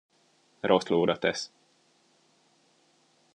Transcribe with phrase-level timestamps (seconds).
[0.59, 1.51] Rossz lóra tesz.